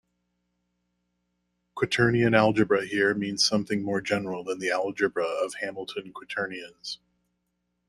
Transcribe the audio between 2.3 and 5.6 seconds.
algebra" here means something more general than the algebra of